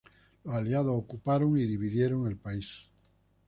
[0.45, 2.89] Los aliados ocuparon y dividieron el país.